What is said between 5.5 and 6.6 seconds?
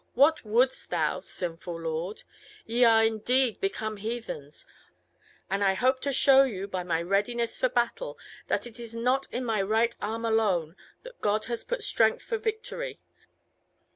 I hope to show